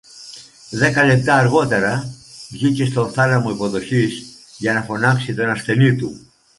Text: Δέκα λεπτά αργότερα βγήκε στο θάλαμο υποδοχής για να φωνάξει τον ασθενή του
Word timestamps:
Δέκα 0.69 1.03
λεπτά 1.05 1.35
αργότερα 1.35 2.13
βγήκε 2.49 2.85
στο 2.85 3.09
θάλαμο 3.09 3.49
υποδοχής 3.49 4.25
για 4.57 4.73
να 4.73 4.81
φωνάξει 4.83 5.33
τον 5.35 5.49
ασθενή 5.49 5.95
του 5.95 6.31